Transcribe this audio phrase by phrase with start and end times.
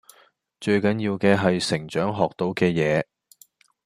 [0.59, 3.03] 最緊要嘅係成長學到嘅嘢⠀